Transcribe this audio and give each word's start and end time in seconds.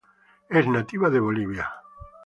Es 0.49 0.65
nativa 0.67 1.11
de 1.11 1.19
Bolivia. 1.19 1.69